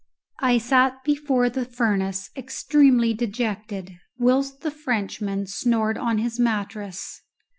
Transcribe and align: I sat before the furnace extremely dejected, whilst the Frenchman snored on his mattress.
I 0.39 0.57
sat 0.57 1.03
before 1.03 1.47
the 1.51 1.63
furnace 1.63 2.31
extremely 2.35 3.13
dejected, 3.13 3.99
whilst 4.17 4.61
the 4.61 4.71
Frenchman 4.71 5.45
snored 5.45 5.95
on 5.99 6.17
his 6.17 6.39
mattress. 6.39 7.21